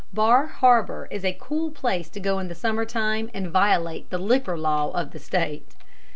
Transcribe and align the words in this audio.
Bar 0.11 0.47
Harbor 0.47 1.07
is 1.11 1.23
a 1.23 1.37
cool 1.39 1.69
place 1.69 2.09
to 2.09 2.19
go 2.19 2.37
to 2.41 2.49
in 2.49 2.55
summer 2.55 2.85
time 2.85 3.29
and 3.35 3.49
violate 3.51 4.09
the 4.09 4.17
liquor 4.17 4.57
law 4.57 4.89
of 4.89 5.11
the 5.11 5.19
State. 5.19 5.75